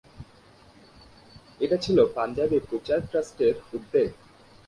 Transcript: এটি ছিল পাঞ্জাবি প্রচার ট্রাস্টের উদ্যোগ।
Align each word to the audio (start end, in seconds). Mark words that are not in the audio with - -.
এটি 1.61 1.77
ছিল 1.77 1.97
পাঞ্জাবি 2.15 2.57
প্রচার 2.69 2.99
ট্রাস্টের 3.09 3.55
উদ্যোগ। 3.73 4.09